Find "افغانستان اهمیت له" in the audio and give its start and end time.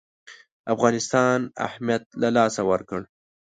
0.73-2.29